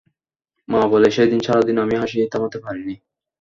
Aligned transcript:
মা 0.69 0.81
বলে, 0.91 1.07
সেদিন 1.11 1.39
সারাদিন 1.39 1.77
আমি 1.77 1.95
হাসি 2.01 2.17
থামাতে 2.33 2.57
পারিনি। 2.63 2.95